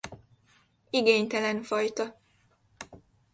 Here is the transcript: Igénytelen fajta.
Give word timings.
Igénytelen 0.89 1.63
fajta. 1.63 2.19